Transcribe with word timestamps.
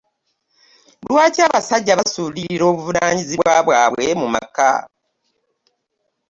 Lwaki 1.07 1.39
abasajja 1.47 1.99
basuulirira 1.99 2.63
obuvunaanyizibwa 2.71 3.51
bwabwe 3.65 4.05
mu 4.19 4.27
maka? 4.35 4.71